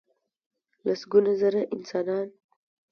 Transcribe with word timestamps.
لسګونه 0.85 1.31
زره 1.41 1.61
انسانان. 1.75 2.27